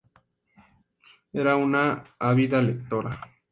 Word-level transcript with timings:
Era 1.31 1.55
una 1.57 1.83
ávida 2.17 2.59
lectora. 2.63 3.21